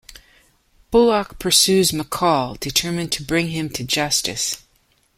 Bullock 0.89 1.37
pursues 1.37 1.91
McCall, 1.91 2.59
determined 2.59 3.11
to 3.11 3.23
bring 3.23 3.49
him 3.49 3.69
to 3.69 3.83
justice. 3.83 4.63